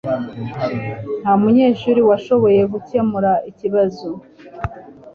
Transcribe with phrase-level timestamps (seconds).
[1.21, 4.09] Nta munyeshuri washoboye gukemura ikibazo